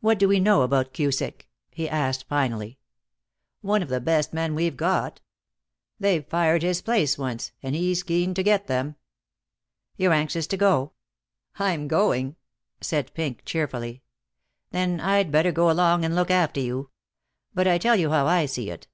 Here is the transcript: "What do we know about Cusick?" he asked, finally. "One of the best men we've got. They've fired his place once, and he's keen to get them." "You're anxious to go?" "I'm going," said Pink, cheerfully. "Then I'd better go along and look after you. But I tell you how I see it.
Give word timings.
"What 0.00 0.20
do 0.20 0.28
we 0.28 0.38
know 0.38 0.62
about 0.62 0.92
Cusick?" 0.94 1.48
he 1.72 1.88
asked, 1.88 2.28
finally. 2.28 2.78
"One 3.62 3.82
of 3.82 3.88
the 3.88 4.00
best 4.00 4.32
men 4.32 4.54
we've 4.54 4.76
got. 4.76 5.20
They've 5.98 6.24
fired 6.24 6.62
his 6.62 6.80
place 6.80 7.18
once, 7.18 7.50
and 7.60 7.74
he's 7.74 8.04
keen 8.04 8.32
to 8.34 8.44
get 8.44 8.68
them." 8.68 8.94
"You're 9.96 10.12
anxious 10.12 10.46
to 10.46 10.56
go?" 10.56 10.92
"I'm 11.58 11.88
going," 11.88 12.36
said 12.80 13.12
Pink, 13.12 13.42
cheerfully. 13.44 14.04
"Then 14.70 15.00
I'd 15.00 15.32
better 15.32 15.50
go 15.50 15.68
along 15.68 16.04
and 16.04 16.14
look 16.14 16.30
after 16.30 16.60
you. 16.60 16.90
But 17.52 17.66
I 17.66 17.76
tell 17.78 17.96
you 17.96 18.10
how 18.10 18.28
I 18.28 18.46
see 18.46 18.70
it. 18.70 18.86